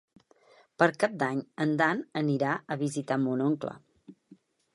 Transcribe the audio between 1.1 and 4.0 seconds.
d'Any en Dan anirà a visitar mon oncle.